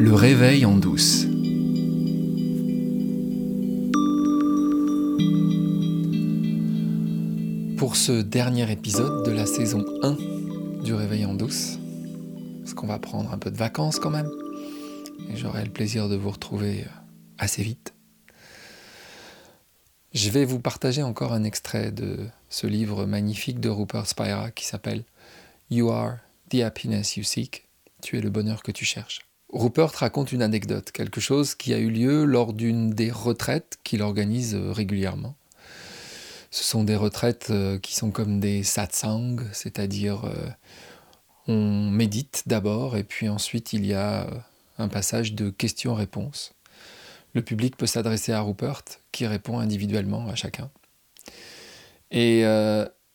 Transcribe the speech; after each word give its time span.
Le 0.00 0.14
réveil 0.14 0.64
en 0.64 0.76
douce. 0.76 1.26
Pour 7.76 7.96
ce 7.96 8.22
dernier 8.22 8.70
épisode 8.70 9.26
de 9.26 9.32
la 9.32 9.44
saison 9.44 9.84
1 10.02 10.16
du 10.84 10.94
réveil 10.94 11.24
en 11.24 11.34
douce, 11.34 11.80
parce 12.60 12.74
qu'on 12.74 12.86
va 12.86 13.00
prendre 13.00 13.32
un 13.32 13.38
peu 13.38 13.50
de 13.50 13.56
vacances 13.56 13.98
quand 13.98 14.10
même, 14.10 14.30
et 15.30 15.36
j'aurai 15.36 15.64
le 15.64 15.72
plaisir 15.72 16.08
de 16.08 16.14
vous 16.14 16.30
retrouver 16.30 16.82
euh, 16.82 16.88
assez 17.38 17.64
vite. 17.64 17.92
Je 20.14 20.30
vais 20.30 20.44
vous 20.44 20.60
partager 20.60 21.02
encore 21.02 21.32
un 21.32 21.42
extrait 21.42 21.90
de 21.90 22.28
ce 22.50 22.68
livre 22.68 23.04
magnifique 23.04 23.58
de 23.58 23.68
Rupert 23.68 24.06
Spira 24.06 24.52
qui 24.52 24.64
s'appelle 24.64 25.02
You 25.70 25.90
Are 25.90 26.18
the 26.50 26.60
Happiness 26.60 27.16
You 27.16 27.24
Seek. 27.24 27.66
Tu 28.00 28.16
es 28.16 28.20
le 28.20 28.30
bonheur 28.30 28.62
que 28.62 28.70
tu 28.70 28.84
cherches. 28.84 29.27
Rupert 29.50 29.92
raconte 29.94 30.32
une 30.32 30.42
anecdote, 30.42 30.92
quelque 30.92 31.20
chose 31.20 31.54
qui 31.54 31.72
a 31.72 31.78
eu 31.78 31.90
lieu 31.90 32.24
lors 32.24 32.52
d'une 32.52 32.90
des 32.90 33.10
retraites 33.10 33.78
qu'il 33.82 34.02
organise 34.02 34.54
euh, 34.54 34.72
régulièrement. 34.72 35.36
Ce 36.50 36.64
sont 36.64 36.84
des 36.84 36.96
retraites 36.96 37.48
euh, 37.50 37.78
qui 37.78 37.94
sont 37.94 38.10
comme 38.10 38.40
des 38.40 38.62
satsang, 38.62 39.36
c'est-à-dire 39.52 40.26
euh, 40.26 40.48
on 41.46 41.90
médite 41.90 42.44
d'abord 42.46 42.96
et 42.98 43.04
puis 43.04 43.28
ensuite 43.30 43.72
il 43.72 43.86
y 43.86 43.94
a 43.94 44.26
un 44.76 44.88
passage 44.88 45.32
de 45.32 45.48
questions-réponses. 45.48 46.52
Le 47.32 47.40
public 47.40 47.76
peut 47.76 47.86
s'adresser 47.86 48.32
à 48.32 48.42
Rupert 48.42 48.82
qui 49.12 49.26
répond 49.26 49.58
individuellement 49.58 50.28
à 50.28 50.34
chacun. 50.34 50.70
Et 52.10 52.42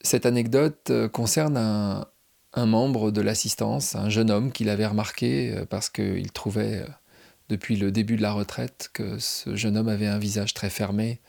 cette 0.01 0.27
anecdote 0.27 0.91
concerne 1.11 1.57
un, 1.57 2.05
un 2.53 2.65
membre 2.65 3.11
de 3.11 3.21
l'assistance, 3.21 3.95
un 3.95 4.09
jeune 4.09 4.29
homme 4.29 4.51
qu'il 4.51 4.69
avait 4.69 4.85
remarqué 4.85 5.53
euh, 5.55 5.65
parce 5.65 5.89
qu'il 5.89 6.31
trouvait 6.31 6.81
euh, 6.81 6.87
depuis 7.49 7.75
le 7.75 7.91
début 7.91 8.15
de 8.15 8.21
la 8.21 8.33
retraite 8.33 8.89
que 8.93 9.17
ce 9.19 9.55
jeune 9.55 9.77
homme 9.77 9.89
avait 9.89 10.07
un 10.07 10.19
visage 10.19 10.53
très 10.53 10.69
fermé, 10.69 11.19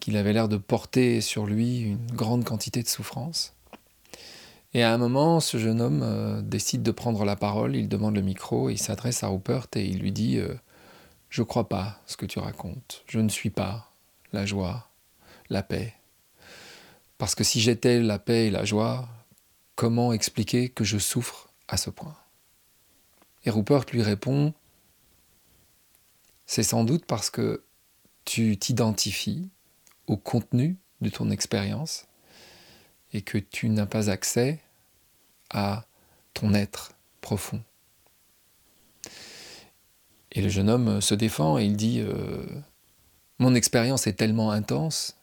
qu'il 0.00 0.16
avait 0.16 0.32
l'air 0.32 0.48
de 0.48 0.56
porter 0.56 1.20
sur 1.20 1.46
lui 1.46 1.80
une 1.80 2.06
grande 2.12 2.44
quantité 2.44 2.82
de 2.82 2.88
souffrance. 2.88 3.54
Et 4.74 4.82
à 4.82 4.92
un 4.92 4.98
moment, 4.98 5.38
ce 5.38 5.56
jeune 5.56 5.80
homme 5.80 6.02
euh, 6.02 6.42
décide 6.42 6.82
de 6.82 6.90
prendre 6.90 7.24
la 7.24 7.36
parole, 7.36 7.76
il 7.76 7.88
demande 7.88 8.16
le 8.16 8.22
micro, 8.22 8.70
il 8.70 8.78
s'adresse 8.78 9.22
à 9.22 9.28
Rupert 9.28 9.68
et 9.76 9.84
il 9.84 10.00
lui 10.00 10.10
dit 10.10 10.40
Je 11.30 11.42
ne 11.42 11.46
crois 11.46 11.68
pas 11.68 12.00
ce 12.06 12.16
que 12.16 12.26
tu 12.26 12.40
racontes, 12.40 13.04
je 13.06 13.20
ne 13.20 13.28
suis 13.28 13.50
pas 13.50 13.92
la 14.32 14.44
joie, 14.44 14.88
la 15.48 15.62
paix. 15.62 15.94
Parce 17.18 17.36
que 17.36 17.44
si 17.44 17.60
j'étais 17.60 18.00
la 18.00 18.18
paix 18.18 18.48
et 18.48 18.50
la 18.50 18.64
joie, 18.64 19.08
Comment 19.76 20.12
expliquer 20.12 20.68
que 20.68 20.84
je 20.84 20.98
souffre 20.98 21.48
à 21.66 21.76
ce 21.76 21.90
point? 21.90 22.16
Et 23.44 23.50
Rupert 23.50 23.84
lui 23.92 24.02
répond 24.02 24.54
C'est 26.46 26.62
sans 26.62 26.84
doute 26.84 27.06
parce 27.06 27.28
que 27.28 27.64
tu 28.24 28.56
t'identifies 28.56 29.48
au 30.06 30.16
contenu 30.16 30.76
de 31.00 31.10
ton 31.10 31.30
expérience 31.30 32.06
et 33.12 33.22
que 33.22 33.38
tu 33.38 33.68
n'as 33.68 33.86
pas 33.86 34.10
accès 34.10 34.60
à 35.50 35.86
ton 36.34 36.54
être 36.54 36.92
profond. 37.20 37.62
Et 40.32 40.40
le 40.40 40.48
jeune 40.48 40.70
homme 40.70 41.00
se 41.00 41.14
défend 41.14 41.58
et 41.58 41.64
il 41.64 41.76
dit 41.76 42.00
euh, 42.00 42.44
Mon 43.38 43.54
expérience 43.54 44.06
est 44.06 44.14
tellement 44.14 44.50
intense, 44.52 45.16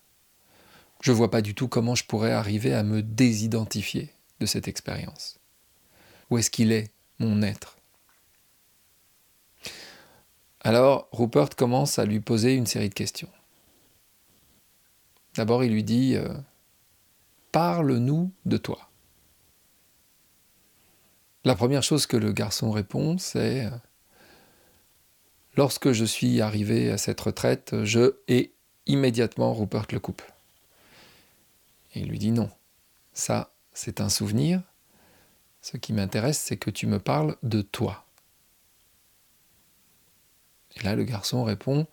je 1.02 1.12
ne 1.12 1.18
vois 1.18 1.32
pas 1.32 1.42
du 1.42 1.56
tout 1.56 1.68
comment 1.68 1.96
je 1.96 2.06
pourrais 2.06 2.32
arriver 2.32 2.74
à 2.74 2.84
me 2.84 3.02
désidentifier 3.02 4.14
de 4.42 4.46
cette 4.46 4.68
expérience 4.68 5.40
Où 6.30 6.38
est-ce 6.38 6.50
qu'il 6.50 6.74
est, 6.74 6.92
mon 7.20 7.42
être? 7.42 7.78
Alors, 10.60 11.08
Rupert 11.12 11.56
commence 11.56 11.98
à 11.98 12.06
lui 12.06 12.20
poser 12.20 12.56
une 12.56 12.66
série 12.66 12.90
de 12.90 12.94
questions. 12.94 13.30
D'abord, 15.36 15.64
il 15.64 15.72
lui 15.72 15.84
dit 15.84 16.16
euh, 16.16 16.28
Parle-nous 17.52 18.32
de 18.46 18.58
toi. 18.58 18.90
La 21.44 21.56
première 21.56 21.84
chose 21.84 22.06
que 22.06 22.18
le 22.18 22.32
garçon 22.32 22.72
répond, 22.72 23.18
c'est 23.18 23.70
Lorsque 25.56 25.92
je 25.92 26.06
suis 26.06 26.42
arrivé 26.42 26.92
à 26.92 26.98
cette 26.98 27.20
retraite, 27.20 27.84
je 27.84 28.16
et 28.28 28.54
immédiatement 28.86 29.54
Rupert 29.54 29.88
le 29.92 30.00
coupe. 30.00 30.22
Il 31.94 32.08
lui 32.08 32.20
dit 32.20 32.32
non, 32.32 32.50
ça, 33.14 33.51
c'est 33.74 34.02
un 34.02 34.10
souvenir. 34.10 34.62
Ce 35.62 35.78
qui 35.78 35.94
m'intéresse, 35.94 36.40
c'est 36.40 36.58
que 36.58 36.70
tu 36.70 36.88
me 36.88 37.00
parles 37.00 37.38
de 37.44 37.62
toi. 37.62 38.06
Et 40.76 40.84
là, 40.84 40.96
le 40.96 41.04
garçon 41.04 41.44
répond, 41.44 41.88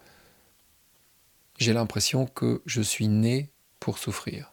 j'ai 1.59 1.73
l'impression 1.73 2.27
que 2.27 2.63
je 2.67 2.81
suis 2.81 3.09
né 3.09 3.51
pour 3.81 3.99
souffrir. 3.99 4.53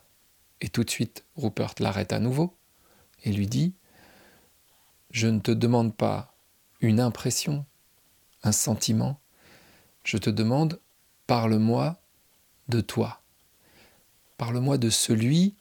Et 0.62 0.70
tout 0.70 0.84
de 0.84 0.90
suite, 0.90 1.24
Rupert 1.36 1.76
l'arrête 1.80 2.14
à 2.14 2.20
nouveau 2.20 2.56
et 3.24 3.32
lui 3.32 3.48
dit, 3.48 3.74
je 5.12 5.28
ne 5.28 5.40
te 5.40 5.52
demande 5.52 5.96
pas 5.96 6.34
une 6.82 7.00
impression, 7.00 7.66
un 8.44 8.52
sentiment, 8.52 9.20
je 10.04 10.18
te 10.18 10.30
demande, 10.30 10.80
parle-moi 11.28 12.00
de 12.68 12.82
toi. 12.82 13.22
Parle-moi 14.38 14.78
de 14.78 14.90
celui 14.90 15.56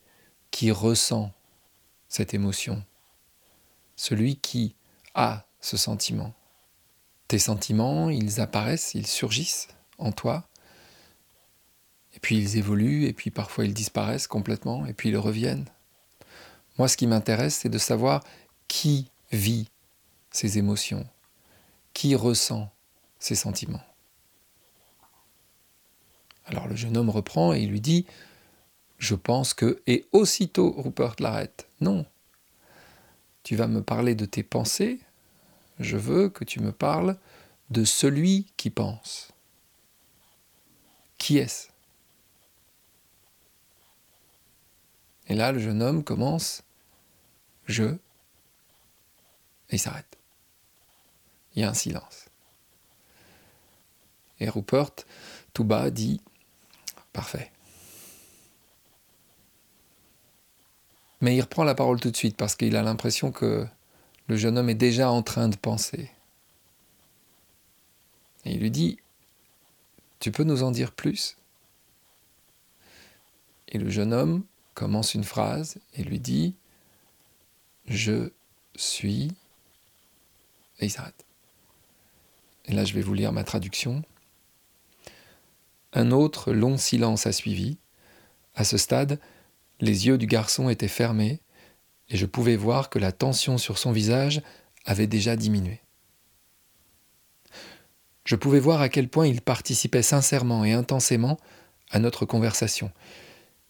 qui 0.51 0.71
ressent 0.71 1.33
cette 2.15 2.33
émotion, 2.33 2.85
celui 3.97 4.37
qui 4.37 4.77
a 5.15 5.47
ce 5.61 5.77
sentiment. 5.77 6.33
Tes 7.27 7.41
sentiments, 7.41 8.09
ils 8.09 8.41
apparaissent, 8.41 8.95
ils 8.95 9.09
surgissent 9.09 9.67
en 9.99 10.13
toi, 10.13 10.47
et 12.15 12.21
puis 12.21 12.39
ils 12.39 12.57
évoluent, 12.57 13.07
et 13.07 13.13
puis 13.13 13.33
parfois 13.33 13.65
ils 13.65 13.75
disparaissent 13.75 14.29
complètement, 14.29 14.87
et 14.87 14.93
puis 14.93 15.09
ils 15.09 15.17
reviennent. 15.17 15.69
Moi, 16.79 16.87
ce 16.87 16.97
qui 16.97 17.09
m'intéresse, 17.09 17.57
c'est 17.57 17.69
de 17.69 17.79
savoir 17.79 18.23
qui 18.69 19.11
vit 19.33 19.69
ces 20.31 20.57
émotions, 20.59 21.09
qui 21.95 22.15
ressent 22.15 22.71
ces 23.19 23.35
sentiments. 23.35 23.83
Alors 26.47 26.69
le 26.69 26.77
jeune 26.77 26.97
homme 26.97 27.11
reprend 27.11 27.55
et 27.55 27.63
il 27.63 27.71
lui 27.71 27.81
dit 27.81 28.07
je 29.05 29.15
pense 29.15 29.53
que, 29.53 29.83
et 29.87 30.07
aussitôt 30.13 30.73
Rupert 30.79 31.17
l'arrête. 31.19 31.69
Non. 31.81 32.07
Tu 33.43 33.55
vas 33.55 33.67
me 33.67 33.83
parler 33.83 34.15
de 34.15 34.25
tes 34.25 34.43
pensées, 34.43 34.99
je 35.79 35.99
veux 35.99 36.31
que 36.31 36.45
tu 36.45 36.61
me 36.61 36.73
parles 36.73 37.19
de 37.69 37.85
celui 37.85 38.47
qui 38.57 38.71
pense. 38.71 39.29
Qui 41.19 41.37
est-ce? 41.37 41.69
Et 45.27 45.35
là, 45.35 45.53
le 45.53 45.59
jeune 45.59 45.83
homme 45.83 46.03
commence 46.03 46.63
je, 47.67 47.85
et 47.85 47.99
il 49.73 49.79
s'arrête. 49.79 50.19
Il 51.55 51.63
y 51.63 51.65
a 51.65 51.71
un 51.71 51.75
silence. 51.75 52.27
Et 54.41 54.51
Rupert, 54.51 54.91
tout 55.55 55.65
bas, 55.65 55.91
dit 55.91 56.21
Parfait. 57.13 57.51
Mais 61.21 61.37
il 61.37 61.41
reprend 61.41 61.65
la 61.65 61.75
parole 61.75 62.01
tout 62.01 62.11
de 62.11 62.17
suite 62.17 62.37
parce 62.37 62.55
qu'il 62.55 62.77
a 62.77 62.83
l'impression 62.83 63.33
que 63.33 63.67
le 64.27 64.37
jeune 64.37 64.59
homme 64.59 64.71
est 64.71 64.75
déjà 64.75 65.11
en 65.11 65.23
train 65.23 65.49
de 65.49 65.57
penser. 65.57 66.11
Et 68.45 68.53
il 68.53 68.61
lui 68.61 68.71
dit, 68.71 68.99
tu 70.19 70.33
peux 70.33 70.45
nous 70.45 70.63
en 70.63 70.71
dire 70.71 70.93
plus? 70.93 71.37
Et 73.69 73.79
le 73.79 73.91
jeune 73.91 74.13
homme 74.13 74.45
commence 74.75 75.15
une 75.15 75.25
phrase 75.25 75.79
et 75.95 76.05
lui 76.05 76.21
dit, 76.21 76.55
je 77.87 78.31
suis... 78.77 79.33
Et 80.81 80.87
il 80.87 80.91
s'arrête. 80.91 81.25
Et 82.67 82.73
là, 82.73 82.85
je 82.85 82.95
vais 82.95 83.03
vous 83.03 83.15
lire 83.15 83.33
ma 83.33 83.45
traduction. 83.45 84.03
Un 85.93 86.11
autre 86.11 86.53
long 86.53 86.77
silence 86.77 87.27
a 87.27 87.33
suivi. 87.33 87.79
À 88.57 88.65
ce 88.65 88.77
stade, 88.77 89.21
les 89.85 90.07
yeux 90.07 90.19
du 90.19 90.27
garçon 90.27 90.69
étaient 90.69 90.89
fermés 90.89 91.41
et 92.09 92.17
je 92.17 92.27
pouvais 92.27 92.57
voir 92.57 92.91
que 92.91 92.99
la 92.99 93.13
tension 93.13 93.59
sur 93.59 93.79
son 93.79 93.93
visage 93.93 94.43
avait 94.85 95.07
déjà 95.07 95.37
diminué. 95.37 95.81
Je 98.25 98.37
pouvais 98.37 98.61
voir 98.61 98.81
à 98.81 98.89
quel 98.89 99.09
point 99.09 99.27
il 99.27 99.43
participait 99.43 100.03
sincèrement 100.03 100.65
et 100.65 100.73
intensément 100.73 101.39
à 101.91 101.99
notre 101.99 102.25
conversation. 102.25 102.91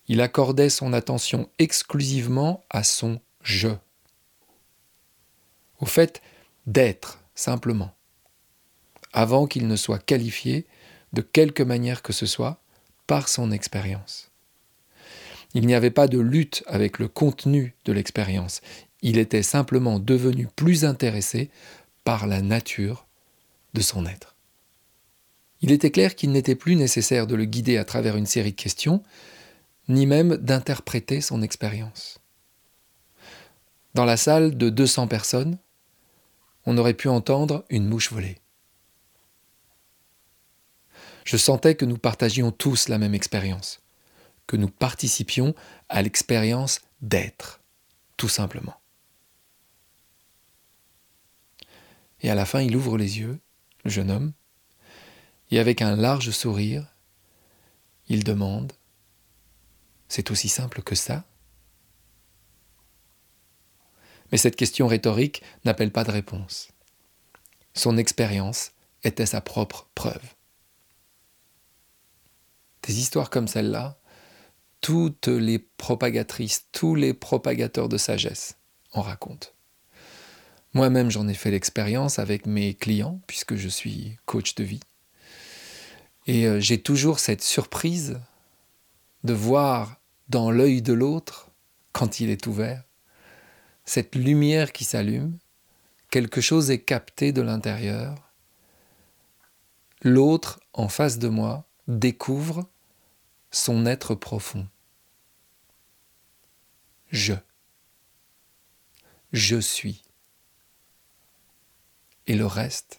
Il 0.07 0.21
accordait 0.21 0.71
son 0.71 0.93
attention 0.93 1.49
exclusivement 1.59 2.65
à 2.71 2.85
son 2.85 3.21
je, 3.43 3.69
au 5.81 5.87
fait 5.87 6.23
d'être 6.67 7.21
simplement, 7.35 7.95
avant 9.13 9.47
qu'il 9.47 9.67
ne 9.67 9.77
soit 9.77 9.99
qualifié 9.99 10.67
de 11.13 11.21
quelque 11.21 11.63
manière 11.63 12.03
que 12.03 12.13
ce 12.13 12.27
soit 12.27 12.61
par 13.07 13.29
son 13.29 13.51
expérience. 13.51 14.31
Il 15.55 15.67
n'y 15.67 15.75
avait 15.75 15.91
pas 15.91 16.09
de 16.09 16.19
lutte 16.19 16.65
avec 16.67 16.99
le 16.99 17.09
contenu 17.09 17.75
de 17.85 17.93
l'expérience. 17.93 18.61
Il 19.03 19.19
était 19.19 19.43
simplement 19.43 19.99
devenu 19.99 20.49
plus 20.57 20.85
intéressé 20.85 21.51
par 22.03 22.27
la 22.27 22.43
nature 22.43 23.07
de 23.73 23.81
son 23.81 24.07
être. 24.07 24.35
Il 25.61 25.73
était 25.73 25.91
clair 25.91 26.15
qu'il 26.15 26.33
n'était 26.33 26.57
plus 26.57 26.77
nécessaire 26.77 27.27
de 27.27 27.35
le 27.35 27.45
guider 27.45 27.79
à 27.79 27.85
travers 27.85 28.17
une 28.17 28.27
série 28.27 28.51
de 28.51 28.57
questions, 28.57 29.03
ni 29.89 30.07
même 30.07 30.37
d'interpréter 30.37 31.21
son 31.21 31.41
expérience. 31.41 32.19
Dans 33.95 34.05
la 34.05 34.17
salle 34.17 34.59
de 34.59 34.71
200 34.71 35.07
personnes, 35.07 35.57
on 36.67 36.77
aurait 36.79 36.95
pu 36.95 37.09
entendre 37.09 37.65
une 37.71 37.87
mouche 37.87 38.11
voler. 38.11 38.39
Je 41.25 41.37
sentais 41.37 41.75
que 41.75 41.85
nous 41.85 41.97
partagions 41.97 42.51
tous 42.51 42.89
la 42.89 42.99
même 42.99 43.15
expérience, 43.15 43.81
que 44.47 44.57
nous 44.57 44.69
participions 44.69 45.55
à 45.89 46.03
l'expérience 46.03 46.81
d'être, 47.01 47.61
tout 48.17 48.29
simplement. 48.29 48.75
Et 52.21 52.31
à 52.31 52.35
la 52.35 52.47
fin, 52.47 52.61
il 52.61 52.77
ouvre 52.77 52.97
les 52.97 53.19
yeux, 53.19 53.39
le 53.85 53.91
jeune 53.91 54.11
homme, 54.11 54.33
et 55.51 55.59
avec 55.59 55.83
un 55.83 55.95
large 55.95 56.31
sourire, 56.31 56.95
il 58.09 58.25
demande 58.25 58.73
C'est 60.09 60.31
aussi 60.31 60.49
simple 60.49 60.83
que 60.83 60.95
ça? 60.95 61.25
Mais 64.33 64.39
cette 64.39 64.57
question 64.57 64.87
rhétorique 64.87 65.43
n'appelle 65.65 65.93
pas 65.93 66.05
de 66.05 66.11
réponse. 66.11 66.69
Son 67.75 67.97
expérience 67.97 68.73
était 69.03 69.27
sa 69.27 69.41
propre 69.41 69.89
preuve. 69.95 70.35
Des 72.83 72.99
histoires 72.99 73.31
comme 73.31 73.49
celle-là, 73.49 73.99
toutes 74.85 75.29
les 75.29 75.59
propagatrices, 75.59 76.67
tous 76.71 76.95
les 76.95 77.15
propagateurs 77.15 77.89
de 77.89 77.97
sagesse 77.97 78.59
en 78.93 79.01
racontent. 79.01 79.49
Moi-même, 80.75 81.11
j'en 81.11 81.27
ai 81.27 81.33
fait 81.33 81.51
l'expérience 81.51 82.19
avec 82.19 82.45
mes 82.45 82.75
clients, 82.75 83.19
puisque 83.27 83.55
je 83.55 83.71
suis 83.71 84.19
coach 84.27 84.55
de 84.57 84.63
vie. 84.63 84.83
Et 86.27 86.47
euh, 86.47 86.61
j'ai 86.61 86.83
toujours 86.83 87.19
cette 87.19 87.43
surprise 87.43 88.21
de 89.23 89.33
voir 89.33 90.03
dans 90.29 90.51
l'œil 90.51 90.83
de 90.83 90.93
l'autre, 90.93 91.49
quand 91.93 92.21
il 92.21 92.29
est 92.29 92.47
ouvert, 92.47 92.85
cette 93.87 94.15
lumière 94.15 94.71
qui 94.71 94.85
s'allume, 94.85 95.39
quelque 96.11 96.43
chose 96.43 96.71
est 96.71 96.83
capté 96.83 97.33
de 97.33 97.41
l'intérieur. 97.41 98.17
L'autre, 100.03 100.61
en 100.75 100.91
face 100.91 101.19
de 101.19 101.29
moi, 101.29 101.65
découvre 101.89 102.69
son 103.51 103.87
être 103.87 104.15
profond. 104.15 104.67
Je. 107.11 107.35
Je 109.33 109.61
suis. 109.61 110.03
Et 112.27 112.35
le 112.35 112.47
reste, 112.47 112.99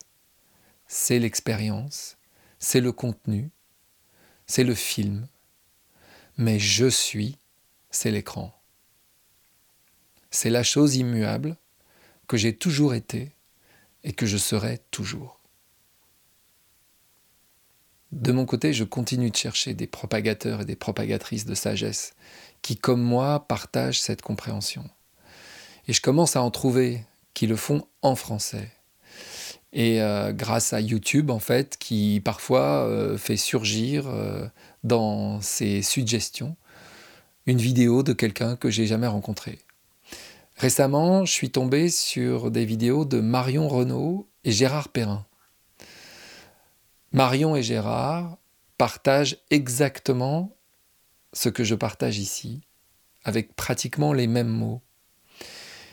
c'est 0.88 1.20
l'expérience, 1.20 2.18
c'est 2.60 2.82
le 2.82 2.92
contenu, 2.92 3.50
c'est 4.46 4.64
le 4.64 4.76
film. 4.76 5.28
Mais 6.38 6.60
je 6.60 6.88
suis, 6.88 7.38
c'est 7.90 8.12
l'écran. 8.12 8.54
C'est 10.30 10.50
la 10.50 10.64
chose 10.64 10.96
immuable 10.96 11.58
que 12.28 12.38
j'ai 12.38 12.56
toujours 12.56 12.94
été 12.94 13.32
et 14.04 14.14
que 14.14 14.26
je 14.26 14.38
serai 14.38 14.80
toujours. 14.92 15.40
De 18.12 18.32
mon 18.32 18.46
côté, 18.46 18.74
je 18.74 18.84
continue 18.84 19.32
de 19.32 19.36
chercher 19.36 19.74
des 19.74 19.88
propagateurs 19.88 20.62
et 20.62 20.66
des 20.66 20.76
propagatrices 20.76 21.46
de 21.46 21.56
sagesse 21.56 22.14
qui, 22.66 22.76
comme 22.76 23.04
moi, 23.04 23.48
partagent 23.48 24.02
cette 24.02 24.24
compréhension. 24.24 24.90
Et 25.88 25.94
je 25.94 26.02
commence 26.02 26.36
à 26.36 26.42
en 26.42 26.50
trouver 26.50 27.06
qui 27.36 27.46
le 27.46 27.56
font 27.56 27.86
en 28.02 28.16
français, 28.16 28.72
et 29.72 30.02
euh, 30.02 30.34
grâce 30.34 30.74
à 30.74 30.82
YouTube 30.82 31.30
en 31.30 31.38
fait 31.38 31.78
qui 31.78 32.24
parfois 32.26 32.88
euh, 32.88 33.20
fait 33.20 33.38
surgir 33.38 34.08
euh, 34.08 34.48
dans 34.84 35.42
ses 35.42 35.84
suggestions 35.84 36.56
une 37.46 37.60
vidéo 37.60 38.02
de 38.02 38.14
quelqu'un 38.14 38.56
que 38.56 38.72
j'ai 38.72 38.88
jamais 38.88 39.06
rencontré. 39.06 39.60
Récemment, 40.56 41.24
je 41.24 41.34
suis 41.34 41.52
tombé 41.52 41.90
sur 41.90 42.50
des 42.50 42.66
vidéos 42.66 43.06
de 43.06 43.20
Marion 43.20 43.68
Renaud 43.68 44.28
et 44.44 44.52
Gérard 44.52 44.90
Perrin. 44.90 45.24
Marion 47.12 47.56
et 47.56 47.62
Gérard 47.62 48.38
partagent 48.80 49.38
exactement 49.52 50.56
ce 51.36 51.50
que 51.50 51.64
je 51.64 51.76
partage 51.76 52.18
ici, 52.18 52.62
avec 53.24 53.56
pratiquement 53.56 54.14
les 54.14 54.26
mêmes 54.26 54.50
mots. 54.50 54.82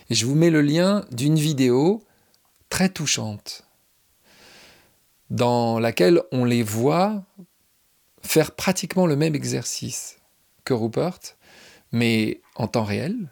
Je 0.09 0.25
vous 0.25 0.35
mets 0.35 0.51
le 0.51 0.63
lien 0.63 1.05
d'une 1.11 1.37
vidéo 1.37 2.03
très 2.71 2.89
touchante 2.89 3.65
dans 5.31 5.79
laquelle 5.79 6.23
on 6.31 6.45
les 6.45 6.63
voit 6.63 7.25
faire 8.23 8.53
pratiquement 8.53 9.07
le 9.07 9.17
même 9.17 9.35
exercice 9.35 10.19
que 10.65 10.75
Rupert, 10.75 11.19
mais 11.91 12.41
en 12.55 12.69
temps 12.69 12.85
réel. 12.85 13.31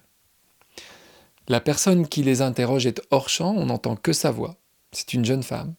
La 1.49 1.61
personne 1.61 2.09
qui 2.09 2.23
les 2.23 2.43
interroge 2.43 2.87
est 2.87 3.01
hors 3.11 3.29
champ, 3.29 3.55
on 3.55 3.67
n'entend 3.67 3.97
que 3.97 4.13
sa 4.13 4.31
voix. 4.31 4.57
C'est 4.93 5.15
une 5.15 5.25
jeune 5.25 5.43
femme. 5.43 5.75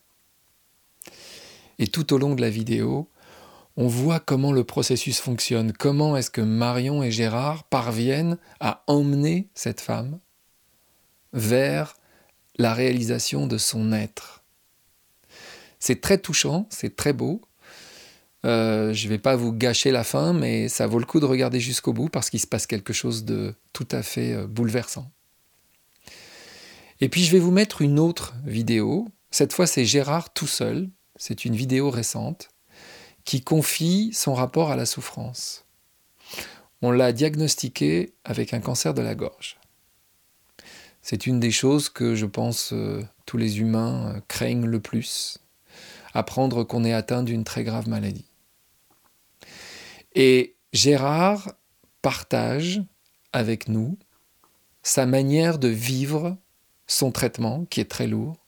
Et 1.79 1.87
tout 1.87 2.13
au 2.13 2.17
long 2.17 2.35
de 2.35 2.41
la 2.41 2.49
vidéo, 2.49 3.09
on 3.77 3.87
voit 3.87 4.19
comment 4.19 4.51
le 4.51 4.63
processus 4.63 5.19
fonctionne, 5.19 5.71
comment 5.71 6.17
est-ce 6.17 6.29
que 6.29 6.41
Marion 6.41 7.03
et 7.03 7.11
Gérard 7.11 7.63
parviennent 7.65 8.37
à 8.59 8.83
emmener 8.87 9.47
cette 9.53 9.81
femme 9.81 10.19
vers 11.33 11.95
la 12.57 12.73
réalisation 12.73 13.47
de 13.47 13.57
son 13.57 13.91
être. 13.91 14.43
C'est 15.79 16.01
très 16.01 16.17
touchant, 16.17 16.67
c'est 16.69 16.95
très 16.95 17.13
beau. 17.13 17.41
Euh, 18.45 18.93
je 18.93 19.05
ne 19.05 19.09
vais 19.09 19.17
pas 19.17 19.35
vous 19.35 19.53
gâcher 19.53 19.91
la 19.91 20.03
fin, 20.03 20.33
mais 20.33 20.67
ça 20.67 20.87
vaut 20.87 20.99
le 20.99 21.05
coup 21.05 21.19
de 21.19 21.25
regarder 21.25 21.59
jusqu'au 21.59 21.93
bout 21.93 22.09
parce 22.09 22.29
qu'il 22.29 22.39
se 22.39 22.47
passe 22.47 22.67
quelque 22.67 22.93
chose 22.93 23.23
de 23.23 23.55
tout 23.73 23.87
à 23.91 24.03
fait 24.03 24.33
euh, 24.33 24.47
bouleversant. 24.47 25.11
Et 26.99 27.09
puis 27.09 27.23
je 27.23 27.31
vais 27.31 27.39
vous 27.39 27.51
mettre 27.51 27.81
une 27.81 27.99
autre 27.99 28.35
vidéo. 28.45 29.07
Cette 29.31 29.53
fois, 29.53 29.65
c'est 29.65 29.85
Gérard 29.85 30.33
tout 30.33 30.47
seul. 30.47 30.89
C'est 31.15 31.45
une 31.45 31.55
vidéo 31.55 31.89
récente 31.89 32.50
qui 33.25 33.41
confie 33.41 34.11
son 34.13 34.33
rapport 34.33 34.71
à 34.71 34.75
la 34.75 34.85
souffrance. 34.85 35.65
On 36.81 36.91
l'a 36.91 37.13
diagnostiqué 37.13 38.13
avec 38.23 38.53
un 38.53 38.59
cancer 38.59 38.93
de 38.93 39.01
la 39.01 39.15
gorge. 39.15 39.59
C'est 41.01 41.27
une 41.27 41.39
des 41.39 41.51
choses 41.51 41.89
que 41.89 42.15
je 42.15 42.25
pense 42.25 42.73
euh, 42.73 43.03
tous 43.25 43.37
les 43.37 43.59
humains 43.59 44.21
craignent 44.27 44.65
le 44.65 44.79
plus 44.79 45.39
apprendre 46.13 46.63
qu'on 46.63 46.83
est 46.83 46.93
atteint 46.93 47.23
d'une 47.23 47.43
très 47.43 47.63
grave 47.63 47.87
maladie. 47.87 48.25
Et 50.13 50.55
Gérard 50.73 51.53
partage 52.01 52.81
avec 53.33 53.67
nous 53.67 53.97
sa 54.83 55.05
manière 55.05 55.59
de 55.59 55.67
vivre 55.67 56.37
son 56.87 57.11
traitement, 57.11 57.65
qui 57.65 57.79
est 57.79 57.89
très 57.89 58.07
lourd, 58.07 58.45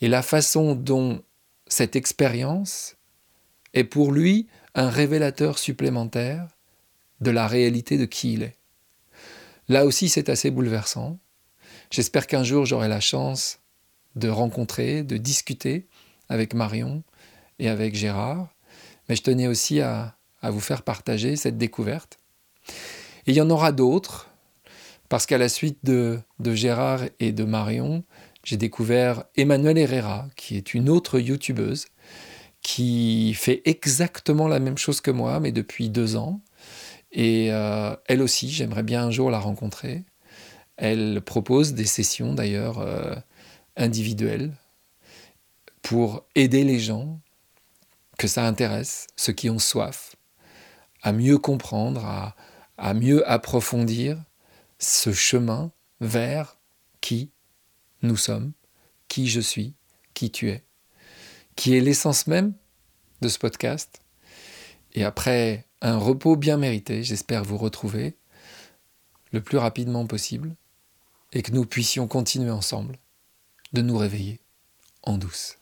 et 0.00 0.08
la 0.08 0.22
façon 0.22 0.74
dont 0.74 1.22
cette 1.66 1.96
expérience 1.96 2.96
est 3.74 3.84
pour 3.84 4.12
lui 4.12 4.48
un 4.74 4.88
révélateur 4.88 5.58
supplémentaire 5.58 6.46
de 7.20 7.30
la 7.30 7.46
réalité 7.46 7.98
de 7.98 8.04
qui 8.04 8.34
il 8.34 8.42
est. 8.42 8.56
Là 9.68 9.84
aussi, 9.84 10.08
c'est 10.08 10.28
assez 10.28 10.50
bouleversant. 10.50 11.18
J'espère 11.90 12.26
qu'un 12.26 12.42
jour, 12.42 12.66
j'aurai 12.66 12.88
la 12.88 13.00
chance 13.00 13.60
de 14.16 14.28
rencontrer, 14.28 15.02
de 15.02 15.16
discuter 15.16 15.86
avec 16.28 16.54
Marion 16.54 17.02
et 17.58 17.68
avec 17.68 17.94
Gérard, 17.94 18.48
mais 19.08 19.16
je 19.16 19.22
tenais 19.22 19.46
aussi 19.46 19.80
à, 19.80 20.16
vous 20.42 20.60
faire 20.60 20.82
partager 20.82 21.36
cette 21.36 21.58
découverte. 21.58 22.18
Et 23.26 23.32
il 23.32 23.34
y 23.34 23.40
en 23.40 23.50
aura 23.50 23.72
d'autres, 23.72 24.30
parce 25.08 25.26
qu'à 25.26 25.38
la 25.38 25.48
suite 25.48 25.78
de, 25.84 26.18
de, 26.38 26.54
Gérard 26.54 27.02
et 27.18 27.32
de 27.32 27.44
Marion, 27.44 28.04
j'ai 28.42 28.56
découvert 28.56 29.24
Emmanuelle 29.36 29.78
Herrera, 29.78 30.26
qui 30.36 30.56
est 30.56 30.72
une 30.72 30.88
autre 30.88 31.18
youtubeuse, 31.18 31.86
qui 32.62 33.34
fait 33.34 33.62
exactement 33.64 34.48
la 34.48 34.60
même 34.60 34.78
chose 34.78 35.00
que 35.00 35.10
moi, 35.10 35.40
mais 35.40 35.52
depuis 35.52 35.88
deux 35.88 36.16
ans. 36.16 36.40
Et 37.12 37.52
euh, 37.52 37.96
elle 38.06 38.22
aussi, 38.22 38.50
j'aimerais 38.50 38.82
bien 38.82 39.04
un 39.04 39.10
jour 39.10 39.30
la 39.30 39.38
rencontrer. 39.38 40.04
Elle 40.76 41.20
propose 41.22 41.74
des 41.74 41.86
sessions 41.86 42.34
d'ailleurs 42.34 42.78
euh, 42.78 43.14
individuelles 43.76 44.52
pour 45.82 46.24
aider 46.34 46.64
les 46.64 46.78
gens 46.78 47.20
que 48.18 48.28
ça 48.28 48.46
intéresse, 48.46 49.06
ceux 49.16 49.32
qui 49.32 49.48
ont 49.48 49.58
soif, 49.58 50.14
à 51.02 51.12
mieux 51.12 51.38
comprendre, 51.38 52.04
à, 52.04 52.36
à 52.76 52.92
mieux 52.92 53.28
approfondir 53.28 54.22
ce 54.78 55.12
chemin 55.12 55.72
vers 56.00 56.58
qui 57.00 57.30
nous 58.02 58.16
sommes, 58.16 58.52
qui 59.08 59.26
je 59.26 59.40
suis, 59.40 59.74
qui 60.12 60.30
tu 60.30 60.50
es, 60.50 60.64
qui 61.60 61.76
est 61.76 61.82
l'essence 61.82 62.26
même 62.26 62.54
de 63.20 63.28
ce 63.28 63.38
podcast. 63.38 64.00
Et 64.94 65.04
après 65.04 65.66
un 65.82 65.98
repos 65.98 66.34
bien 66.34 66.56
mérité, 66.56 67.02
j'espère 67.02 67.44
vous 67.44 67.58
retrouver 67.58 68.16
le 69.30 69.42
plus 69.42 69.58
rapidement 69.58 70.06
possible 70.06 70.54
et 71.34 71.42
que 71.42 71.52
nous 71.52 71.66
puissions 71.66 72.08
continuer 72.08 72.50
ensemble 72.50 72.96
de 73.74 73.82
nous 73.82 73.98
réveiller 73.98 74.40
en 75.02 75.18
douce. 75.18 75.58